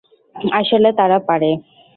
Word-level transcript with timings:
আসলে, 0.53 0.89
তারা 0.91 1.17
পারে। 1.27 1.49